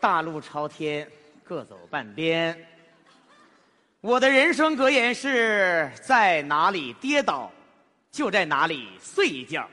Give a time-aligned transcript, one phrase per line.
[0.00, 1.10] 大路朝天，
[1.42, 2.73] 各走半边。
[4.04, 7.50] 我的人生格言是在哪里跌倒，
[8.10, 9.66] 就在哪里睡一觉。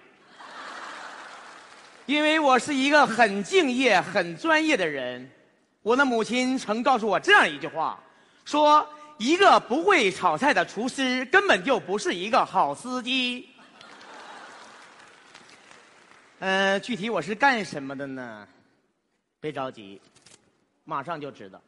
[2.05, 5.30] 因为我是一个很敬业、很专业的人。
[5.82, 8.02] 我的母亲曾告诉我这样一句话，
[8.46, 13.50] 说一个不会炒菜的厨师根本就不是一个好司机。
[16.40, 18.48] 呃，具体我是干什么的呢？
[19.41, 20.00] 别着急，
[20.86, 21.62] 马上就知道。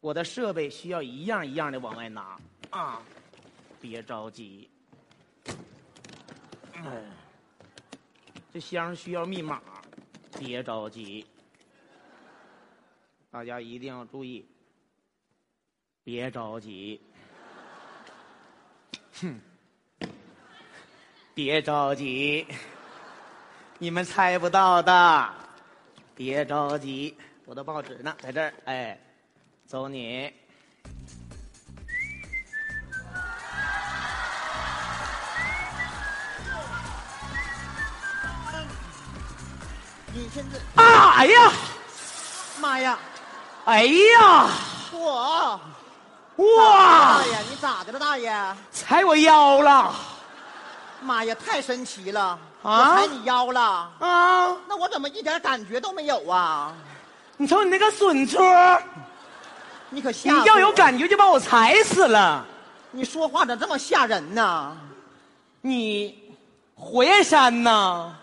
[0.00, 2.38] 我的设备需要一样一样的往外拿
[2.70, 3.02] 啊，
[3.80, 4.68] 别着急。
[8.52, 9.60] 这箱需要密码，
[10.38, 11.24] 别着急。
[13.30, 14.44] 大家一定要注意，
[16.02, 17.00] 别着急。
[19.20, 19.40] 哼，
[21.34, 22.46] 别着急，
[23.78, 25.34] 你们猜不到的。
[26.16, 28.52] 别着急，我的报纸呢，在这儿。
[28.64, 28.98] 哎，
[29.70, 30.32] 走你。
[40.12, 41.10] 你现在，啊！
[41.18, 41.52] 哎呀，
[42.58, 42.98] 妈呀！
[43.64, 44.48] 哎呀，
[44.90, 45.60] 我，
[46.34, 47.26] 哇大！
[47.26, 48.56] 爷，你咋的了，大爷？
[48.72, 49.94] 踩我腰了
[51.00, 52.36] 妈呀，太神奇了！
[52.62, 53.60] 啊我踩你腰了，
[54.00, 54.48] 啊！
[54.66, 56.74] 那我怎么一点感觉都没有啊？
[57.36, 58.36] 你瞅你那个损车，
[59.90, 62.46] 你可吓你要有感觉就把我踩死了。
[62.92, 64.76] 你说话咋这么吓人呢？
[65.60, 66.34] 你
[66.74, 68.14] 火焰山呐，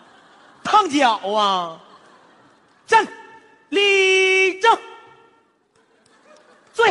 [0.64, 1.80] 烫脚啊！
[2.84, 3.06] 站，
[3.68, 4.76] 立正，
[6.72, 6.84] 坐，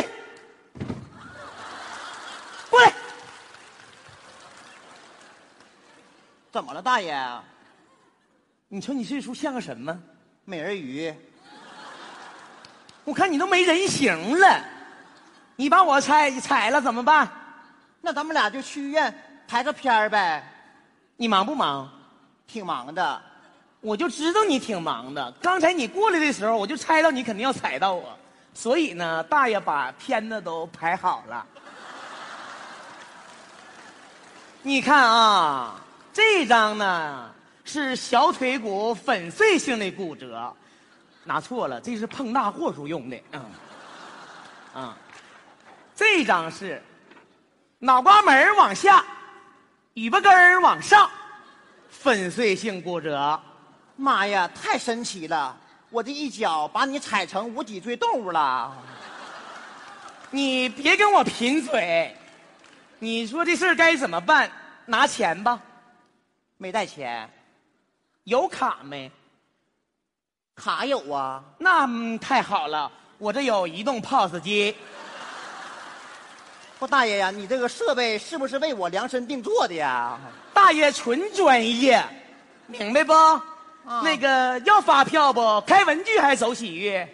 [2.70, 2.92] 过来。
[6.50, 7.14] 怎么了，大爷？
[8.68, 9.96] 你瞅你这出像个什么？
[10.44, 11.14] 美人鱼，
[13.08, 14.62] 我看你都没人形了。
[15.56, 17.26] 你把我踩踩了怎么办？
[18.02, 19.12] 那咱们俩就去医院
[19.48, 20.46] 拍个片儿呗。
[21.16, 21.90] 你忙不忙？
[22.46, 23.22] 挺忙的，
[23.80, 25.32] 我就知道你挺忙的。
[25.40, 28.14] 刚才你过来的时候，我就猜到你肯定要踩到我，
[28.52, 31.46] 所以呢，大爷把片子都排好了。
[34.60, 35.80] 你看啊，
[36.12, 37.30] 这张呢
[37.64, 40.54] 是小腿骨粉碎性的骨折，
[41.28, 43.22] 拿错了，这是碰大货时候用的。
[43.32, 43.44] 嗯，
[44.72, 44.96] 啊，
[45.94, 46.82] 这张是
[47.78, 49.04] 脑瓜门儿往下，
[49.92, 51.10] 尾巴根儿往上，
[51.90, 53.38] 粉碎性骨折。
[53.96, 55.54] 妈呀，太神奇了！
[55.90, 58.74] 我这一脚把你踩成无脊椎动物了。
[60.30, 62.16] 你别跟我贫嘴，
[62.98, 64.50] 你说这事儿该怎么办？
[64.86, 65.60] 拿钱吧，
[66.56, 67.28] 没带钱，
[68.24, 69.12] 有卡没？
[70.58, 71.42] 卡有啊。
[71.56, 74.76] 那、嗯太好了，我这有移动 POS 机。
[76.78, 80.18] 不，大爷呀，你这个设备是不是为我量身定做的呀？
[80.52, 82.04] 大爷纯专业，
[82.66, 83.12] 明白不？
[84.02, 85.60] 那个要发票不？
[85.62, 87.08] 开文具还是走喜悦？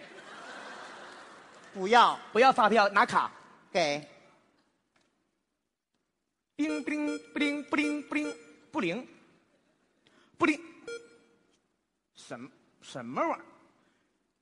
[1.73, 3.31] 不要，不要发票，拿卡。
[3.71, 4.07] 给
[6.55, 8.37] 叮不灵不灵不灵不灵
[8.71, 9.07] 不灵
[10.37, 10.59] 不灵，
[12.15, 12.49] 什么
[12.91, 13.39] 什么玩意儿？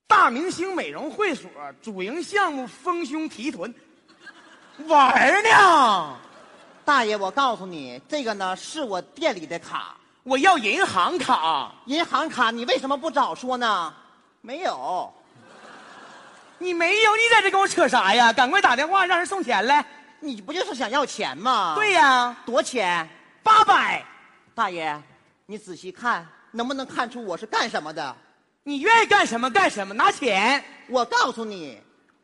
[0.05, 1.49] 大明星美容会所
[1.81, 3.73] 主营项目丰胸提臀，
[4.87, 6.17] 玩呢？
[6.83, 11.71] 大爷，我告诉你，这个呢是我店里的卡，我要银行卡。
[11.85, 13.93] 银行卡，你为什么不早说呢？
[14.41, 15.11] 没有，
[16.57, 18.33] 你没有，你在这跟我扯啥呀？
[18.33, 19.83] 赶快打电话让人送钱来。
[20.19, 21.73] 你不就是想要钱吗？
[21.75, 23.07] 对，呀，多钱？
[23.41, 24.05] 八百。
[24.53, 25.01] 大爷，
[25.45, 28.15] 你仔细看，能不能看出我是干什么的？
[28.65, 30.63] 你愿意干什么干什么，拿钱。
[30.87, 31.77] 我告诉你，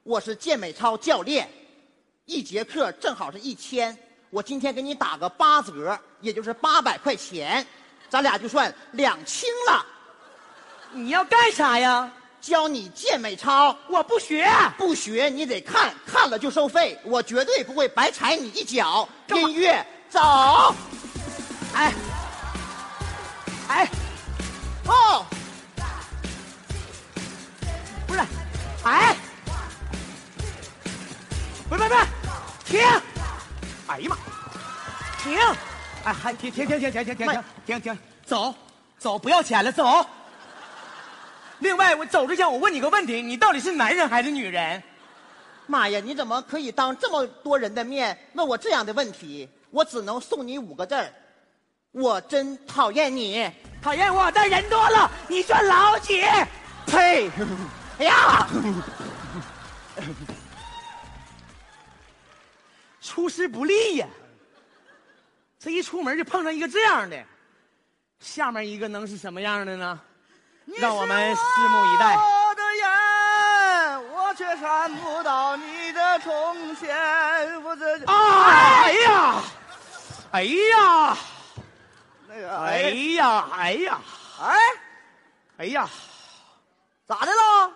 [0.03, 1.50] 我是健美操教练，
[2.24, 3.97] 一节课正好是一千，
[4.30, 7.65] 我今天给你打个八折，也就是八百块钱，
[8.09, 9.86] 咱俩就算两清了。
[10.94, 12.09] 你要干啥呀？
[12.39, 14.50] 教你健美操，我不学。
[14.77, 19.07] 不学你得看，看了就收费，我绝对不会白踩你一脚。
[19.36, 20.74] 音乐走，
[21.74, 21.94] 哎，
[23.68, 23.89] 哎，
[24.88, 25.25] 哦，
[28.10, 28.22] 不是，
[28.86, 29.16] 哎，
[31.70, 31.96] 不不不，
[32.66, 32.82] 停！
[33.86, 34.18] 哎呀妈，
[35.22, 35.40] 停！
[36.04, 38.56] 哎，还停停停停停停停停停停，走
[38.98, 40.04] 走，不要钱了，走。
[41.60, 44.82] 另外，我走之前我问你个问题，你到底是男人还是女人？
[45.68, 49.48] 妈呀，你怎么可以当这么多人的面问我这样的问题？
[49.70, 51.14] 我只能送你五个字儿：
[51.92, 53.48] 我真讨厌你。
[53.84, 56.24] 讨厌我，但人多了，你算老几？
[56.88, 57.30] 呸！
[58.00, 58.48] 哎呀，
[63.01, 64.07] 出师不利呀！
[65.60, 67.22] 这一出门就碰上一个这样的，
[68.22, 70.00] 下面一个能是什么样的呢？
[70.78, 72.16] 让我们拭目以待。
[72.16, 77.62] 我的眼，我却看不到你的从前。
[77.63, 78.84] 我这啊！
[78.84, 79.44] 哎呀！
[80.31, 81.18] 哎呀！
[82.30, 83.46] 那个哎哎呀！
[83.51, 84.00] 哎呀！
[84.40, 84.57] 哎，
[85.57, 85.90] 哎呀！
[87.06, 87.74] 咋的了？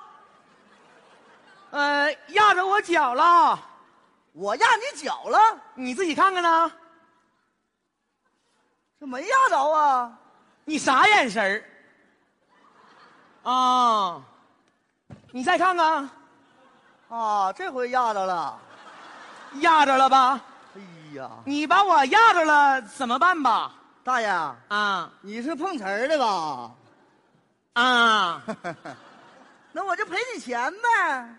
[1.74, 3.60] 呃，压着我脚了，
[4.34, 5.40] 我压你脚了？
[5.74, 6.72] 你自己看看呢。
[9.00, 10.16] 这没压着啊？
[10.66, 11.66] 你啥眼神儿？
[13.52, 14.22] 啊！
[15.32, 16.08] 你再看看，
[17.10, 18.56] 啊，这回压着了。
[19.62, 20.40] 压着了吧？
[20.76, 23.72] 哎呀，你把我压着了，怎么办吧？
[24.04, 26.72] 大爷，啊你是碰瓷儿的吧？
[27.74, 28.44] 啊！
[29.74, 31.36] 那我就赔你钱呗。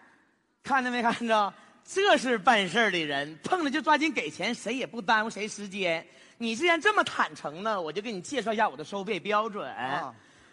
[0.64, 1.52] 看着没看着？
[1.86, 6.04] 这是办事儿的人，碰了就抓紧给钱，谁也不耽误谁时间。
[6.38, 9.70] 你既然这么坦诚呢，我就给你介绍一下我的收费标准。
[9.74, 10.12] 啊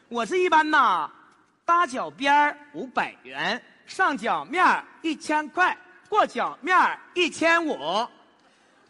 [0.09, 1.09] 我是一般呐，
[1.63, 4.61] 搭脚边五百元，上脚面
[5.01, 5.75] 一千块，
[6.09, 6.77] 过脚面
[7.13, 8.05] 一千五。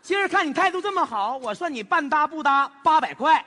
[0.01, 3.45] 今儿看你态度这么好，我算你半搭不搭八百块。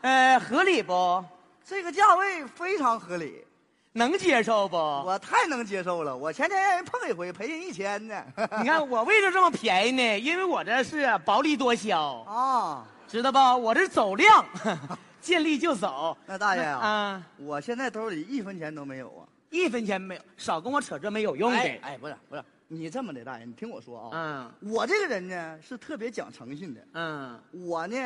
[0.00, 1.22] 呃，合理不？
[1.62, 3.44] 这个价位非常合理，
[3.92, 4.76] 能接受不？
[4.76, 6.16] 我太能接受了。
[6.16, 8.24] 我前天让人碰一回，赔人一千呢。
[8.62, 10.18] 你看我为什么这么便宜呢？
[10.20, 13.38] 因为我这是薄利多销，啊，知道不？
[13.38, 14.44] 我这走量，
[15.20, 16.16] 见利就走。
[16.24, 19.26] 那大爷啊，啊，我现在兜里一分钱都没有啊。
[19.50, 21.58] 一分钱没有，少跟我扯这没有用的。
[21.58, 26.80] 哎哎，不是不是，你这么的，大爷，你听我说啊，嗯我这个人呢是特别讲诚信的。
[26.94, 27.96] 嗯，我呢，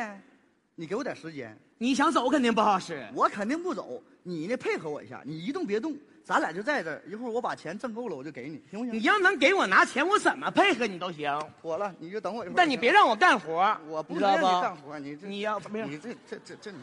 [0.73, 3.07] 你给我点时间，你想走肯定不好使。
[3.13, 4.01] 我肯定不走。
[4.27, 6.99] 你呢，配合我一下，你一动别动，咱俩就在这儿。
[7.07, 8.95] 一会儿我把钱挣够了，我就给你，行不行？
[8.95, 11.39] 你要能给我拿钱，我怎么配合你都行。
[11.61, 12.57] 妥了，你就等我一会儿。
[12.57, 16.79] 但你别让我干活，我不让你干活，你这你要你这这这这你。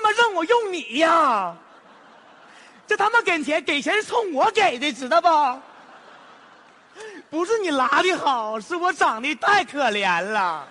[0.00, 0.12] 吗？
[0.12, 1.56] 这么让我用你呀？
[2.86, 5.28] 这他妈给钱，给钱是冲我给的，知道不？
[7.30, 10.66] 不是你拉的好，是我长得太可怜了。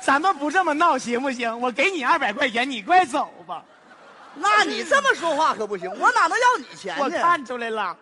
[0.00, 1.60] 咱们不这么闹行不行？
[1.60, 3.62] 我给你二百块钱，你快走吧。
[4.34, 7.04] 那你这么说话可不行，我哪能要你钱呢？
[7.04, 7.96] 我看出来了，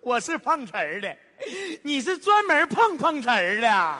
[0.00, 1.16] 我是碰瓷儿的，
[1.82, 3.98] 你是专门碰碰瓷儿的。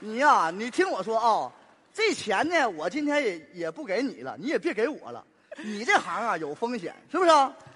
[0.00, 1.52] 你呀、你听我说啊，
[1.92, 5.24] 这钱呢，我今天也也不给你了，你也别给我了。
[5.58, 7.30] 你这行啊有风险，是不是？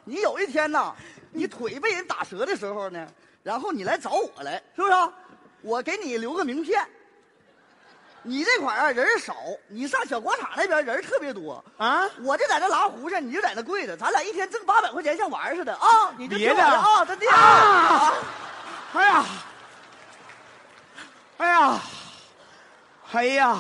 [0.05, 0.95] 你有一天呐，
[1.33, 3.07] 你腿被人打折的时候呢，
[3.43, 4.93] 然后你来找我来，是不是？
[5.63, 6.85] 我给你留个名片。
[8.23, 9.35] 你这块儿啊人少，
[9.69, 16.13] 你上小广场那边人特别多啊我就在那拉胡子，你就在那跪着，咱俩一天挣八百块钱像玩儿似的啊！
[16.19, 18.13] 你别的啊，真的啊！
[18.93, 19.25] 哎呀，
[21.39, 21.81] 哎呀，
[23.13, 23.59] 哎呀，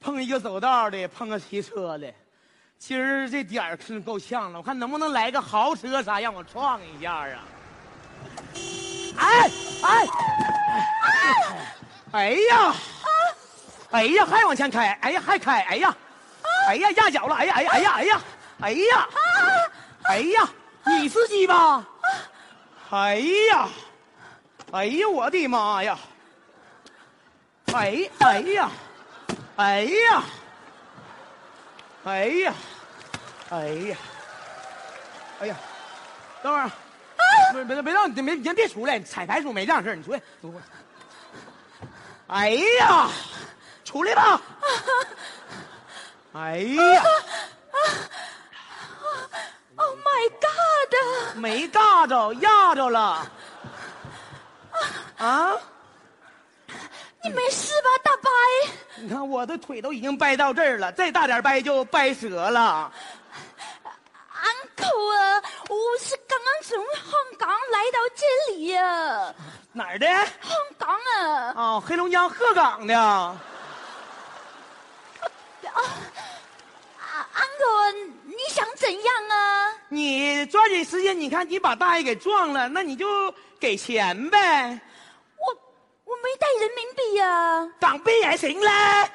[0.00, 2.12] 碰一个走道的，碰个骑车的，
[2.78, 7.44] 今儿这点儿是够呛了，我看能不能来个豪车啥，让我撞一下啊！
[9.16, 9.50] 哎
[9.82, 10.06] 哎
[11.02, 11.74] 哎
[12.12, 12.74] 呀！
[13.90, 14.98] 哎呀，还往前开！
[15.02, 15.60] 哎呀，还开！
[15.62, 15.96] 哎呀，
[16.68, 17.34] 哎呀，压脚了！
[17.34, 18.22] 哎呀，哎呀，哎呀，哎呀，
[18.60, 19.08] 哎呀，
[20.04, 20.48] 哎呀，
[20.84, 21.86] 你司机吧？
[22.90, 23.68] 哎呀，
[24.72, 25.98] 哎呀，我的妈呀！
[27.72, 28.70] 哎哎呀，
[29.56, 30.22] 哎呀，
[32.04, 32.54] 哎呀，
[33.50, 33.96] 哎呀，
[35.40, 35.56] 哎呀，
[36.42, 36.70] 等会儿，
[37.54, 40.60] 别别别让你别别别出来，彩排时候没这样事儿你出来，出来。
[42.28, 43.10] 哎呀，
[43.84, 44.40] 出来吧！
[46.34, 47.02] 哎呀
[49.76, 51.36] ，Oh my God！
[51.36, 53.30] 没尬着，压着了。
[55.18, 55.52] 啊！
[57.22, 58.30] 你没事吧，大白
[58.96, 62.90] 你看我的腿都已经掰到这儿了，再大点掰就掰折了。
[64.42, 65.31] ？Uncle 啊，
[65.72, 69.34] 我是刚刚从香港来到这里啊，
[69.72, 70.06] 哪儿的？
[70.06, 70.26] 香
[70.76, 72.98] 港啊，啊，黑龙江鹤岗的。
[72.98, 73.40] 啊
[77.34, 77.92] ，Uncle 啊，
[78.24, 79.74] 你想怎样啊？
[79.88, 84.78] 你抓紧时间，你看你把大爷给撞了，那你就给钱呗，
[85.38, 85.56] 我
[86.04, 89.10] 我没带人民币啊，港币也行嘞。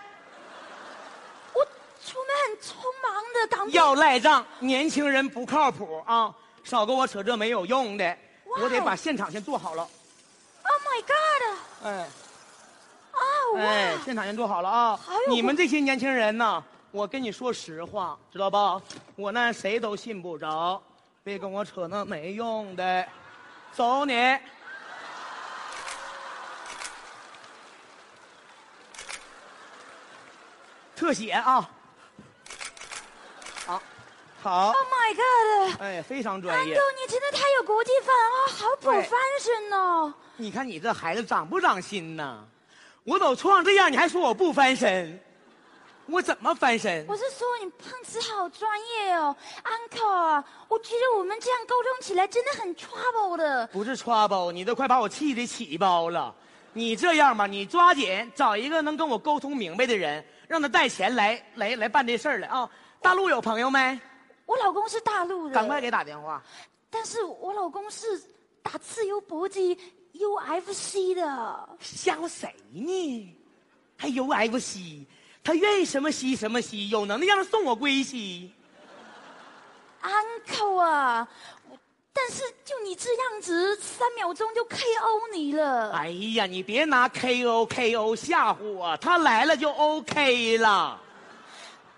[1.54, 1.64] 我
[2.04, 2.74] 出门很匆
[3.04, 3.74] 忙的，港币。
[3.74, 6.34] 要赖账，年轻人不靠谱啊！
[6.68, 8.18] 少跟我扯这没有用的，
[8.62, 9.88] 我得把现场先做好了。
[10.64, 11.88] Oh my God！
[11.88, 12.10] 哎！
[13.56, 15.00] 哎，现场先做好了啊！
[15.30, 18.82] 你们这些年轻人呐，我跟你说实话，知道吧？
[19.16, 20.84] 我那谁都信不着，
[21.24, 23.08] 别跟我扯那没用的。
[23.72, 24.38] 走你！
[30.94, 31.70] 特写啊！
[34.48, 35.82] 好，Oh，my God！
[35.82, 36.74] 哎，非常专业。
[36.74, 40.14] 你真的太有国际范啊，好对 professional 哦。
[40.38, 42.46] 你看你这孩子长不长心呐？
[43.04, 45.22] 我都创这样，你还说我不翻身？
[46.06, 47.06] 我怎么翻身？
[47.10, 49.36] 我是说你碰瓷好专业哦
[49.66, 53.68] ，Uncle 啊，我觉得我们这样沟通起来真的很 trouble 的。
[53.68, 56.34] 不是 trouble，你都快把我气得起包了。
[56.72, 62.70] 你这样吧，你抓紧找一个能跟我沟通明白的人，让他带钱来来来办这事儿来啊！
[63.02, 64.00] 大陆有朋友没？
[64.48, 66.42] 我老公是大陆的，赶快给打电话。
[66.90, 68.20] 但是我老公是
[68.64, 69.78] 打自由搏击
[70.14, 71.70] UFC 的。
[71.80, 73.38] 吓唬谁呢？
[73.98, 75.06] 还 UFC，
[75.44, 78.54] 他愿意什么吸什么吸，有能耐让他送我归西。
[80.02, 81.28] Uncle 啊，
[82.14, 84.78] 但是就你这样子，三秒钟就 KO
[85.34, 85.92] 你了。
[85.92, 91.02] 哎呀，你别拿 KO KO 吓唬我，他来了就 OK 了。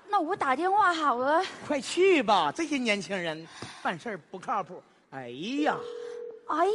[0.10, 1.44] 那我打电话好了。
[1.68, 3.48] 快去吧，这些年轻人
[3.84, 4.82] 办事儿不靠谱。
[5.12, 5.30] 哎
[5.64, 5.78] 呀，
[6.48, 6.68] 哎，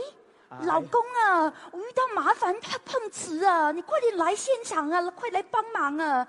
[0.63, 6.27] 老公啊，我遇到麻烦碰碰瓷啊，你快点来现场啊，快来帮忙啊。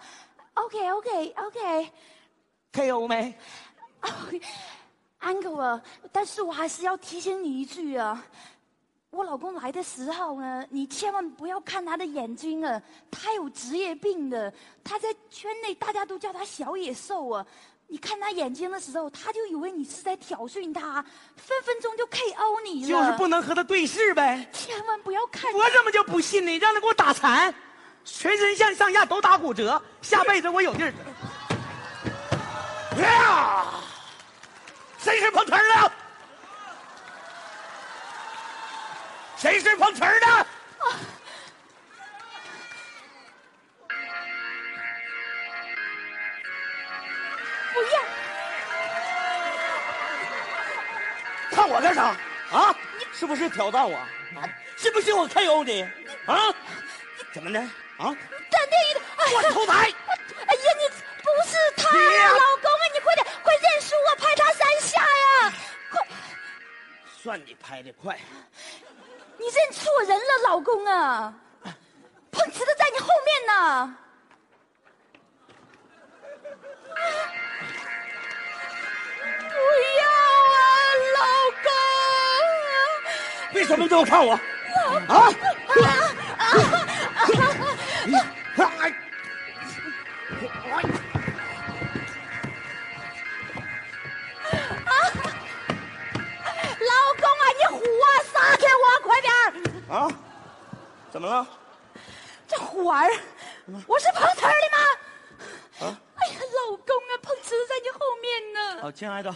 [0.55, 1.91] OK OK OK。
[2.74, 3.33] KO 没
[5.21, 5.81] ？Uncle 啊，
[6.12, 8.24] 但是我还是要提醒你一句啊，
[9.15, 14.53] 我老公来的时候呢，你千万不要看他的眼睛啊，他有职业病的，
[14.84, 17.45] 他在圈内大家都叫他小野兽啊。
[17.88, 21.01] 你看他眼睛的时候，他就以为你是在挑衅他，
[21.38, 22.89] 分分钟就 KO 你了。
[22.89, 24.45] 就是不能和他对视呗。
[24.51, 25.50] 千万不要看。
[25.53, 26.57] 我怎么就不信呢？
[26.57, 27.53] 让他给我打残，
[28.03, 30.93] 全身上上下都打骨折，下辈子我有地儿。
[33.01, 33.65] 呀！
[34.98, 35.91] 谁是碰瓷儿的？
[39.37, 40.47] 谁是碰瓷儿的？
[47.73, 48.01] 不要，
[51.51, 52.15] 看我干啥？
[52.51, 52.75] 啊？
[53.13, 53.97] 是不是挑战我？
[53.97, 54.07] 啊？
[54.77, 55.83] 信不信我 KO 你？
[56.25, 56.53] 啊？
[57.33, 57.59] 怎么的？
[57.59, 58.15] 啊？
[58.49, 59.03] 淡定一点。
[59.17, 59.91] 哎我头牌！
[60.47, 60.87] 哎呀，你
[61.21, 65.53] 不是他别呀，老公啊，你快点，快认输啊，拍他三下呀！
[65.91, 66.07] 快，
[67.21, 68.17] 算你拍的快。
[70.84, 71.34] 啊！
[72.32, 73.96] 碰瓷的在你后面呢。
[79.50, 79.55] 不
[80.00, 80.03] 要
[80.51, 80.58] 啊，
[81.15, 81.20] 老
[81.63, 81.70] 公！
[83.53, 84.34] 为什么都要看我？
[84.34, 84.39] 啊？
[88.58, 88.62] 哎
[96.82, 99.44] 老公啊，你虎啊，撒开我，快点儿！
[99.89, 99.96] 啊？
[101.15, 101.48] 怎么了？
[102.45, 103.10] 这虎儿，
[103.88, 105.88] 我是碰瓷儿的吗？
[105.88, 106.01] 啊？
[106.17, 108.81] 哎呀，老公啊，碰瓷在你后面呢。
[108.81, 109.34] 啊，亲爱的，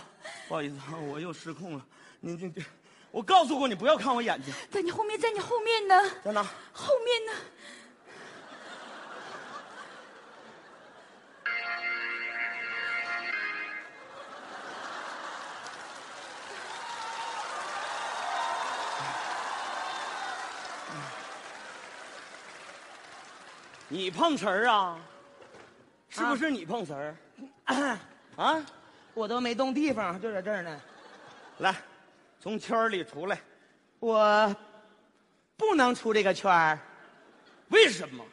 [0.50, 1.86] 不好意思，啊，我又失控了。
[2.20, 2.66] 你你你，
[3.12, 6.44] 我告诉过你不要看我眼睛，在你后面，在你后面呢，在哪？
[6.74, 7.32] 后面呢。
[23.90, 24.98] 你碰瓷儿啊？
[26.10, 27.16] 是不是你碰瓷儿？
[28.38, 28.64] 啊？
[29.16, 30.82] 我都没动地方，就在这儿呢。
[31.58, 31.76] 来，
[32.40, 33.40] 从圈儿里出来。
[34.00, 34.56] 我
[35.58, 36.80] 不能出这个圈儿，
[37.70, 38.24] 为什么？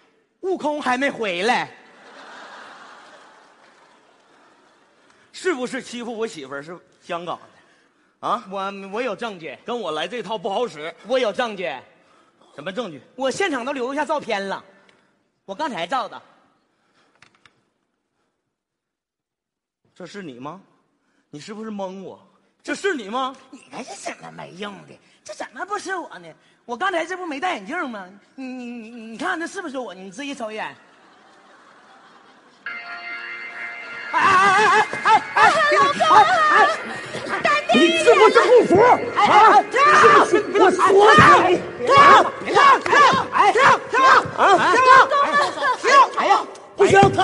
[0.40, 1.70] 悟空还没回来。
[5.32, 7.38] 是不是欺负我媳妇儿是香港
[8.20, 8.28] 的？
[8.28, 10.94] 啊，我我有证据，跟我来这套不好使。
[11.06, 11.74] 我有证据，
[12.54, 13.00] 什么证据？
[13.14, 14.64] 我现场都留下照片了，
[15.46, 16.20] 我刚才照的。
[19.94, 20.60] 这是你吗？
[21.30, 22.20] 你是不是蒙我？
[22.62, 23.34] 这是你吗？
[23.50, 24.98] 你看这怎么没用的？
[25.24, 26.28] 这怎么不是我呢？
[26.64, 28.06] 我刚才这不没戴眼镜吗？
[28.34, 29.94] 你你你你看这是不是我？
[29.94, 30.76] 你自己瞅一眼。
[34.12, 34.20] 哎哎
[34.66, 35.40] 哎哎哎！
[35.76, 36.02] 老公，
[37.74, 38.80] 你是不是不服？
[38.80, 39.20] 啊！
[40.54, 40.76] 我说
[41.48, 41.48] 你，
[41.86, 41.88] 停
[42.46, 42.90] 停停！
[43.32, 43.60] 哎停
[43.90, 43.94] 停
[44.36, 44.40] 啊！
[44.72, 44.78] 停！
[45.82, 45.84] 停！
[46.16, 46.32] 哎呀，
[46.76, 47.18] 不行，他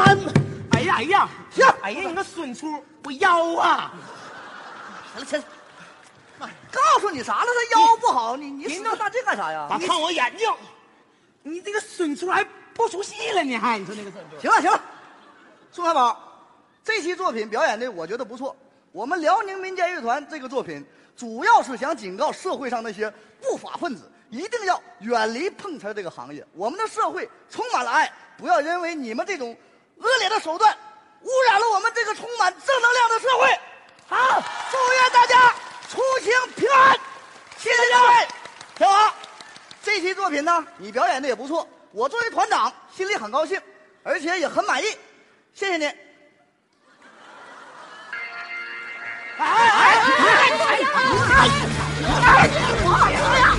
[0.73, 1.29] 哎呀哎呀！
[1.51, 3.93] 行，哎呀，你个损出，我腰啊！
[5.15, 5.43] 行了，行。
[6.71, 7.47] 告诉你啥了？
[7.47, 9.79] 他腰不好，你你使那大劲干啥呀？
[9.79, 10.49] 咋看我眼睛？
[11.43, 13.59] 你这个损出还不出戏了呢？
[13.59, 14.41] 还你说那个损出？
[14.41, 14.81] 行了行了，
[15.73, 16.17] 宋海宝，
[16.85, 18.55] 这期作品表演的我觉得不错。
[18.93, 26.47] 我们辽宁民间乐团这个作品，主要是想警告社会上那些不法分子，一定要远离碰瓷这个行业。
[26.53, 29.57] 我们的社会充满了爱，不要因为你们这种
[29.97, 30.77] 恶劣的手段，
[31.23, 33.59] 污染了我们这个充满正能量的社会。
[34.07, 35.55] 好，祝愿大家
[35.89, 36.97] 出行平安，
[37.57, 38.29] 谢谢各位。
[38.77, 39.15] 挺好，
[39.95, 43.61] 这期作品呢，你表演的也不错，我作为团长心里很高兴，
[44.03, 44.87] 而且也很满意，
[45.53, 45.85] 谢谢你。
[45.85, 45.95] 哎
[49.39, 50.01] 哎哎！
[50.65, 50.89] 哎呀！
[52.89, 53.52] 哎呀！